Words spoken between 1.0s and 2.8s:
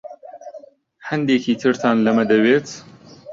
هەندێکی ترتان لەمە دەوێت؟